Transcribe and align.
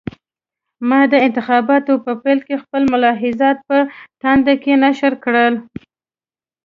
ما 0.89 1.01
د 1.11 1.13
انتخاباتو 1.27 1.93
په 2.05 2.11
پیل 2.23 2.39
کې 2.47 2.61
خپل 2.63 2.81
ملاحضات 2.93 3.57
په 3.69 3.77
تاند 4.21 4.47
کې 4.63 4.73
نشر 4.85 5.13
کړل. 5.23 5.53